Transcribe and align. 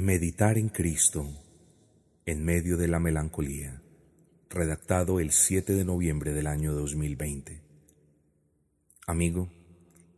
Meditar 0.00 0.58
en 0.58 0.68
Cristo 0.68 1.26
en 2.24 2.44
medio 2.44 2.76
de 2.76 2.86
la 2.86 3.00
melancolía, 3.00 3.82
redactado 4.48 5.18
el 5.18 5.32
7 5.32 5.72
de 5.72 5.84
noviembre 5.84 6.32
del 6.32 6.46
año 6.46 6.72
2020. 6.72 7.60
Amigo, 9.08 9.50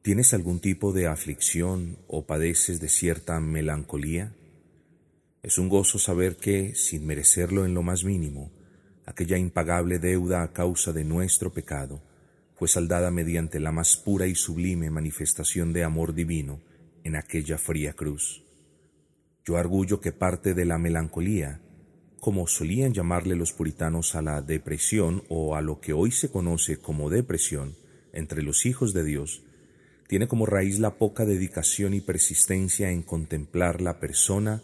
¿tienes 0.03 0.35
algún 0.35 0.61
tipo 0.61 0.93
de 0.93 1.06
aflicción 1.06 1.96
o 2.08 2.27
padeces 2.27 2.79
de 2.79 2.90
cierta 2.90 3.40
melancolía? 3.40 4.35
Es 5.43 5.56
un 5.56 5.70
gozo 5.70 5.98
saber 5.98 6.36
que, 6.36 6.74
sin 6.74 7.06
merecerlo 7.06 7.64
en 7.64 7.72
lo 7.72 7.82
más 7.82 8.04
mínimo, 8.04 8.52
aquella 9.06 9.38
impagable 9.38 9.98
deuda 9.98 10.42
a 10.42 10.52
causa 10.52 10.92
de 10.92 11.04
nuestro 11.04 11.54
pecado 11.54 12.02
fue 12.54 12.68
saldada 12.68 13.10
mediante 13.10 13.60
la 13.60 13.72
más 13.72 13.96
pura 13.96 14.26
y 14.26 14.34
sublime 14.34 14.90
manifestación 14.90 15.72
de 15.72 15.84
amor 15.84 16.12
divino 16.12 16.60
en 17.02 17.16
aquella 17.16 17.56
fría 17.56 17.94
cruz. 17.94 18.44
Yo 19.51 19.57
arguyo 19.57 20.01
que 20.01 20.12
parte 20.12 20.55
de 20.55 20.64
la 20.64 20.79
melancolía, 20.79 21.61
como 22.21 22.46
solían 22.46 22.95
llamarle 22.95 23.35
los 23.35 23.53
puritanos 23.53 24.14
a 24.14 24.22
la 24.22 24.43
depresión 24.43 25.25
o 25.29 25.57
a 25.57 25.61
lo 25.61 25.81
que 25.81 25.93
hoy 25.93 26.13
se 26.13 26.31
conoce 26.31 26.77
como 26.77 27.11
depresión 27.11 27.75
entre 28.13 28.44
los 28.44 28.64
hijos 28.64 28.94
de 28.94 29.03
Dios, 29.03 29.43
tiene 30.07 30.29
como 30.29 30.46
raíz 30.46 30.79
la 30.79 30.99
poca 30.99 31.25
dedicación 31.25 31.94
y 31.94 32.00
persistencia 32.00 32.92
en 32.92 33.03
contemplar 33.03 33.81
la 33.81 33.98
persona, 33.98 34.62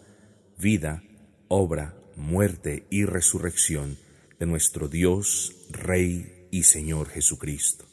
vida, 0.57 1.03
obra, 1.49 1.97
muerte 2.15 2.87
y 2.89 3.07
resurrección 3.07 3.99
de 4.39 4.47
nuestro 4.47 4.87
Dios, 4.87 5.67
Rey 5.69 6.47
y 6.53 6.63
Señor 6.63 7.09
Jesucristo. 7.09 7.87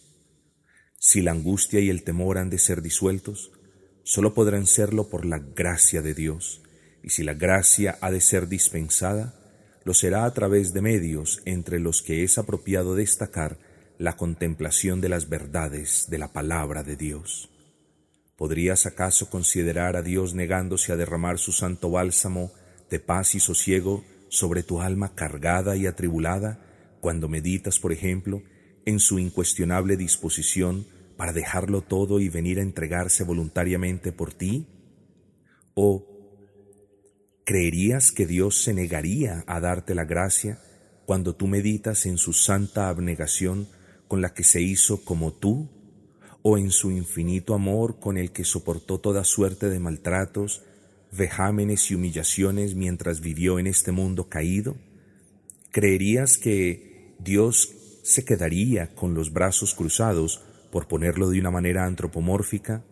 Si 1.00 1.23
la 1.23 1.32
angustia 1.32 1.80
y 1.80 1.90
el 1.90 2.04
temor 2.04 2.38
han 2.38 2.52
de 2.52 2.60
ser 2.60 2.84
disueltos, 2.84 3.52
solo 4.04 4.36
podrán 4.36 4.68
serlo 4.68 5.10
por 5.10 5.26
la 5.26 5.40
gracia 5.40 6.04
de 6.04 6.14
Dios, 6.14 6.62
y 7.04 7.10
si 7.10 7.24
la 7.24 7.34
gracia 7.34 7.98
ha 8.02 8.10
de 8.10 8.22
ser 8.22 8.48
dispensada, 8.48 9.36
lo 9.84 9.94
será 9.94 10.26
a 10.26 10.34
través 10.34 10.74
de 10.74 10.82
medios 10.82 11.42
entre 11.45 11.80
los 11.80 12.02
que 12.02 12.23
es 12.23 12.38
apropiado 12.38 12.95
destacar 12.95 13.58
la 13.98 14.16
contemplación 14.16 15.02
de 15.02 15.10
las 15.10 15.30
verdades 15.30 16.08
de 16.10 16.18
la 16.18 16.32
palabra 16.32 16.84
de 16.84 16.95
Dios. 16.95 17.50
¿Podrías 18.38 18.86
acaso 18.86 19.30
considerar 19.30 19.95
a 19.95 20.02
Dios 20.02 20.34
negándose 20.34 20.92
a 20.92 20.95
derramar 20.95 21.38
su 21.38 21.52
santo 21.52 21.92
bálsamo 21.92 22.52
de 22.90 23.00
paz 23.00 23.36
y 23.36 23.40
sosiego 23.40 24.04
sobre 24.30 24.64
tu 24.64 24.82
alma 24.82 25.14
cargada 25.14 25.76
y 25.76 25.86
atribulada 25.86 26.60
cuando 27.02 27.28
meditas, 27.28 27.80
por 27.80 27.92
ejemplo, 27.92 28.42
en 28.86 29.00
su 29.00 29.20
incuestionable 29.20 29.98
disposición 29.98 30.88
para 31.17 31.34
dejarlo 31.34 31.82
todo 31.82 32.20
y 32.20 32.30
venir 32.30 32.60
a 32.60 32.64
entregarse 32.64 33.23
voluntariamente 33.23 34.12
por 34.12 34.34
ti? 34.34 34.67
¿O 35.76 36.12
¿Creerías 37.45 38.11
que 38.11 38.25
Dios 38.25 38.63
se 38.63 38.73
negaría 38.73 39.44
a 39.47 39.59
darte 39.59 39.95
la 39.95 40.05
gracia 40.05 40.59
cuando 41.05 41.36
tú 41.36 41.47
meditas 41.47 42.05
en 42.05 42.17
su 42.17 42.31
santa 42.31 42.88
abnegación 42.88 43.67
con 44.08 44.22
la 44.22 44.33
que 44.33 44.45
se 44.45 44.61
hizo 44.61 45.03
como 45.03 45.33
tú, 45.33 45.69
o 46.41 46.58
en 46.58 46.71
su 46.71 46.91
infinito 46.91 47.53
amor 47.53 47.99
con 47.99 48.17
el 48.17 48.31
que 48.31 48.45
soportó 48.45 48.99
toda 48.99 49.25
suerte 49.25 49.69
de 49.69 49.80
maltratos, 49.80 50.61
vejámenes 51.11 51.91
y 51.91 51.95
humillaciones 51.95 52.75
mientras 52.75 53.19
vivió 53.19 53.59
en 53.59 53.67
este 53.67 53.91
mundo 53.91 54.30
caído? 54.30 54.77
¿Creerías 55.71 56.38
que 56.38 57.16
Dios 57.19 57.73
se 58.03 58.23
quedaría 58.23 58.95
con 58.95 59.14
los 59.14 59.33
brazos 59.33 59.73
cruzados, 59.73 60.41
por 60.71 60.88
ponerlo 60.88 61.30
de 61.30 61.39
una 61.39 61.52
manera 61.52 61.86
antropomórfica, 61.86 62.86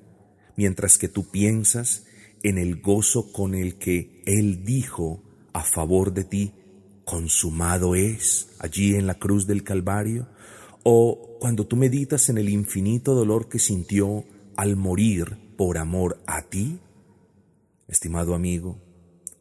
mientras 0.58 0.98
que 0.98 1.08
tú 1.08 1.30
piensas 1.32 2.06
en 2.44 2.58
el 2.58 2.82
gozo 2.82 3.32
con 3.32 3.54
el 3.54 3.76
que 3.76 4.22
Él 4.26 4.64
dijo 4.64 5.24
a 5.54 5.64
favor 5.64 6.14
de 6.14 6.24
ti, 6.24 6.54
consumado 7.06 7.96
es 7.96 8.50
allí 8.60 8.96
en 8.96 9.08
la 9.08 9.20
cruz 9.20 9.48
del 9.48 9.64
Calvario, 9.64 10.28
o 10.84 11.38
cuando 11.40 11.68
tú 11.68 11.76
meditas 11.76 12.30
en 12.30 12.38
el 12.38 12.50
infinito 12.50 13.14
dolor 13.14 13.50
que 13.50 13.60
sintió 13.60 14.26
al 14.56 14.76
morir 14.76 15.38
por 15.58 15.78
amor 15.78 16.22
a 16.26 16.44
ti? 16.44 16.80
Estimado 17.88 18.34
amigo, 18.34 18.80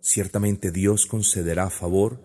ciertamente 0.00 0.70
Dios 0.70 1.06
concederá 1.06 1.70
favor 1.70 2.20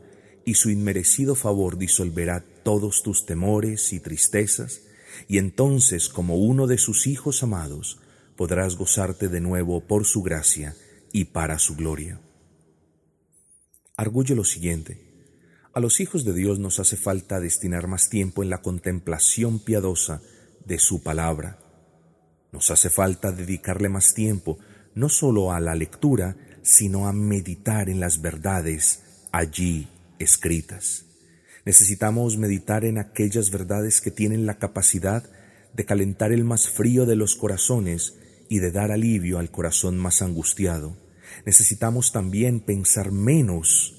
y 0.45 0.55
su 0.55 0.69
inmerecido 0.69 1.35
favor 1.35 1.77
disolverá 1.77 2.43
todos 2.63 3.03
tus 3.03 3.25
temores 3.25 3.93
y 3.93 3.99
tristezas, 3.99 4.81
y 5.27 5.37
entonces 5.37 6.09
como 6.09 6.37
uno 6.37 6.67
de 6.67 6.77
sus 6.77 7.07
hijos 7.07 7.43
amados, 7.43 7.99
podrás 8.35 8.75
gozarte 8.75 9.29
de 9.29 9.41
nuevo 9.41 9.81
por 9.81 10.05
su 10.05 10.21
gracia 10.21 10.75
y 11.11 11.25
para 11.25 11.59
su 11.59 11.75
gloria. 11.75 12.19
Arguye 13.97 14.35
lo 14.35 14.43
siguiente. 14.43 15.01
A 15.73 15.79
los 15.79 15.99
hijos 15.99 16.25
de 16.25 16.33
Dios 16.33 16.59
nos 16.59 16.79
hace 16.79 16.97
falta 16.97 17.39
destinar 17.39 17.87
más 17.87 18.09
tiempo 18.09 18.43
en 18.43 18.49
la 18.49 18.61
contemplación 18.61 19.59
piadosa 19.59 20.21
de 20.65 20.79
su 20.79 21.03
palabra. 21.03 21.59
Nos 22.51 22.71
hace 22.71 22.89
falta 22.89 23.31
dedicarle 23.31 23.89
más 23.89 24.13
tiempo 24.13 24.57
no 24.93 25.09
solo 25.09 25.51
a 25.51 25.59
la 25.59 25.75
lectura, 25.75 26.37
sino 26.63 27.07
a 27.07 27.13
meditar 27.13 27.89
en 27.89 27.99
las 27.99 28.21
verdades 28.21 29.03
allí 29.31 29.87
escritas. 30.19 31.05
Necesitamos 31.65 32.37
meditar 32.37 32.85
en 32.85 32.97
aquellas 32.97 33.51
verdades 33.51 33.99
que 33.99 34.11
tienen 34.11 34.45
la 34.45 34.57
capacidad 34.57 35.29
de 35.73 35.85
calentar 35.85 36.31
el 36.31 36.43
más 36.43 36.69
frío 36.69 37.05
de 37.05 37.15
los 37.15 37.35
corazones 37.35 38.15
y 38.49 38.59
de 38.59 38.71
dar 38.71 38.91
alivio 38.91 39.39
al 39.39 39.51
corazón 39.51 39.97
más 39.97 40.21
angustiado. 40.21 40.97
Necesitamos 41.45 42.11
también 42.11 42.59
pensar 42.59 43.11
menos 43.11 43.95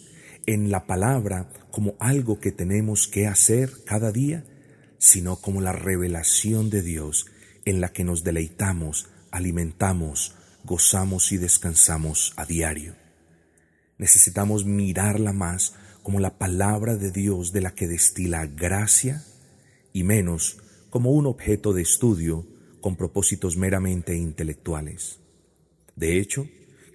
en 0.46 0.70
la 0.70 0.86
palabra 0.86 1.50
como 1.70 1.96
algo 1.98 2.40
que 2.40 2.52
tenemos 2.52 3.08
que 3.08 3.26
hacer 3.26 3.70
cada 3.84 4.12
día, 4.12 4.44
sino 4.98 5.36
como 5.36 5.60
la 5.60 5.72
revelación 5.72 6.70
de 6.70 6.82
Dios 6.82 7.26
en 7.64 7.80
la 7.80 7.92
que 7.92 8.04
nos 8.04 8.24
deleitamos, 8.24 9.08
alimentamos, 9.30 10.36
gozamos 10.64 11.32
y 11.32 11.36
descansamos 11.36 12.32
a 12.36 12.46
diario. 12.46 12.94
Necesitamos 13.98 14.64
mirarla 14.64 15.32
más 15.32 15.74
como 16.02 16.20
la 16.20 16.38
palabra 16.38 16.96
de 16.96 17.10
Dios 17.10 17.52
de 17.52 17.60
la 17.60 17.74
que 17.74 17.88
destila 17.88 18.46
gracia 18.46 19.24
y 19.92 20.04
menos 20.04 20.58
como 20.90 21.10
un 21.10 21.26
objeto 21.26 21.72
de 21.72 21.82
estudio 21.82 22.46
con 22.80 22.96
propósitos 22.96 23.56
meramente 23.56 24.16
intelectuales. 24.16 25.20
De 25.94 26.18
hecho, 26.18 26.46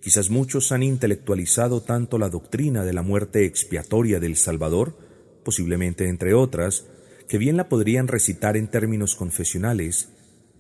quizás 0.01 0.29
muchos 0.29 0.71
han 0.71 0.83
intelectualizado 0.83 1.81
tanto 1.81 2.17
la 2.17 2.29
doctrina 2.29 2.85
de 2.85 2.93
la 2.93 3.01
muerte 3.01 3.45
expiatoria 3.45 4.19
del 4.19 4.35
Salvador, 4.35 4.97
posiblemente 5.43 6.07
entre 6.07 6.33
otras, 6.33 6.85
que 7.27 7.37
bien 7.37 7.57
la 7.57 7.69
podrían 7.69 8.07
recitar 8.07 8.57
en 8.57 8.67
términos 8.69 9.15
confesionales, 9.15 10.09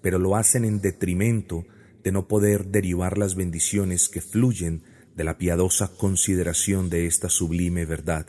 pero 0.01 0.19
lo 0.19 0.35
hacen 0.35 0.65
en 0.65 0.81
detrimento 0.81 1.65
de 2.03 2.11
no 2.11 2.27
poder 2.27 2.67
derivar 2.67 3.17
las 3.17 3.35
bendiciones 3.35 4.09
que 4.09 4.21
fluyen 4.21 4.83
de 5.15 5.23
la 5.23 5.37
piadosa 5.37 5.91
consideración 5.97 6.89
de 6.89 7.05
esta 7.05 7.29
sublime 7.29 7.85
verdad. 7.85 8.25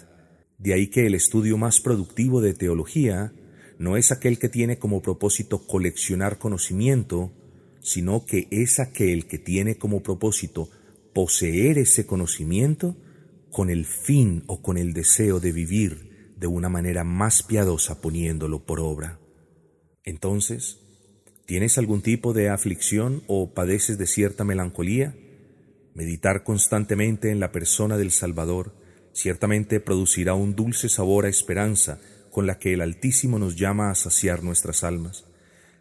De 0.59 0.75
ahí 0.75 0.89
que 0.89 1.07
el 1.07 1.15
estudio 1.15 1.57
más 1.57 1.81
productivo 1.81 2.41
de 2.41 2.55
teología 2.55 3.33
no 3.83 3.97
es 3.97 4.13
aquel 4.13 4.39
que 4.39 4.49
tiene 4.49 4.79
como 4.79 5.03
propósito 5.03 5.67
coleccionar 5.67 6.39
conocimiento, 6.39 7.33
sino 7.81 8.25
que 8.25 8.47
es 8.53 8.79
aquel 8.79 9.27
que 9.27 9.39
tiene 9.39 9.77
como 9.77 10.05
propósito 10.05 10.71
poseer 11.13 11.79
ese 11.79 12.07
conocimiento 12.07 12.97
con 13.51 13.71
el 13.71 13.85
fin 13.85 14.45
o 14.47 14.63
con 14.63 14.79
el 14.79 14.93
deseo 14.93 15.41
de 15.41 15.51
vivir 15.51 16.35
de 16.37 16.47
una 16.47 16.69
manera 16.69 17.03
más 17.03 17.43
piadosa 17.43 18.01
poniéndolo 18.01 18.65
por 18.65 18.79
obra. 18.79 19.19
Entonces, 20.05 20.79
¿tienes 21.45 21.77
algún 21.77 22.03
tipo 22.03 22.33
de 22.33 22.51
aflicción 22.51 23.25
o 23.27 23.53
padeces 23.53 23.99
de 23.99 24.07
cierta 24.07 24.45
melancolía? 24.45 25.17
Meditar 25.93 26.45
constantemente 26.45 27.33
en 27.33 27.41
la 27.41 27.51
persona 27.51 27.97
del 27.97 28.13
Salvador 28.13 28.77
ciertamente 29.13 29.81
producirá 29.81 30.35
un 30.35 30.55
dulce 30.55 30.89
sabor 30.89 31.27
a 31.27 31.29
esperanza 31.29 31.99
con 32.33 32.47
la 32.47 32.59
que 32.59 32.73
el 32.73 32.81
Altísimo 32.81 33.39
nos 33.39 33.57
llama 33.57 33.91
a 33.91 33.95
saciar 33.95 34.43
nuestras 34.43 34.85
almas. 34.85 35.27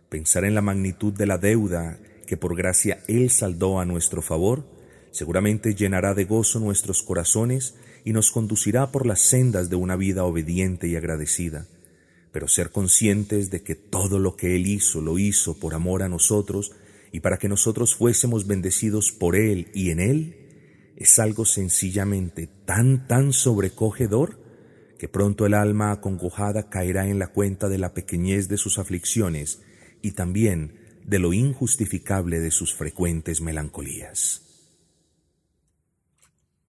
Pensar 0.10 0.44
en 0.44 0.54
la 0.54 0.62
magnitud 0.62 1.14
de 1.14 1.26
la 1.26 1.38
deuda 1.38 1.98
que 2.28 2.36
por 2.36 2.58
gracia 2.58 3.02
Él 3.08 3.32
saldó 3.32 3.80
a 3.80 3.86
nuestro 3.86 4.22
favor, 4.22 4.66
seguramente 5.12 5.74
llenará 5.76 6.14
de 6.14 6.26
gozo 6.26 6.60
nuestros 6.60 7.04
corazones 7.04 7.76
y 8.04 8.12
nos 8.12 8.32
conducirá 8.32 8.92
por 8.92 9.06
las 9.06 9.22
sendas 9.22 9.70
de 9.70 9.78
una 9.78 9.96
vida 9.96 10.26
obediente 10.26 10.90
y 10.90 10.98
agradecida. 10.98 11.68
Pero 12.34 12.50
ser 12.50 12.70
conscientes 12.70 13.50
de 13.50 13.64
que 13.64 13.76
todo 13.76 14.20
lo 14.20 14.36
que 14.36 14.58
Él 14.58 14.68
hizo 14.68 15.00
lo 15.00 15.20
hizo 15.20 15.58
por 15.58 15.74
amor 15.74 16.04
a 16.04 16.10
nosotros 16.10 16.74
y 17.14 17.22
para 17.22 17.38
que 17.38 17.48
nosotros 17.48 17.96
fuésemos 17.96 18.46
bendecidos 18.46 19.14
por 19.14 19.38
Él 19.38 19.70
y 19.74 19.92
en 19.92 20.02
Él, 20.02 20.36
es 20.98 21.18
algo 21.18 21.46
sencillamente 21.46 22.50
tan, 22.66 23.08
tan 23.08 23.32
sobrecogedor 23.32 24.41
que 25.02 25.10
pronto 25.10 25.48
el 25.48 25.56
alma 25.56 25.92
acongojada 25.92 26.70
caerá 26.70 27.08
en 27.08 27.18
la 27.18 27.26
cuenta 27.26 27.70
de 27.70 27.80
la 27.80 27.96
pequeñez 27.96 28.50
de 28.50 28.58
sus 28.58 28.78
aflicciones 28.78 29.64
y 30.04 30.12
también 30.12 30.74
de 31.04 31.18
lo 31.18 31.34
injustificable 31.34 32.40
de 32.40 32.52
sus 32.52 32.76
frecuentes 32.76 33.42
melancolías. 33.42 34.51